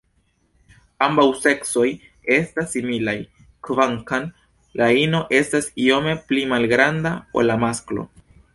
[1.07, 1.83] Ambaŭ seksoj
[2.37, 3.15] estas similaj,
[3.69, 4.25] kvankam
[4.83, 8.09] la ino estas iome pli malgranda ol la masklo.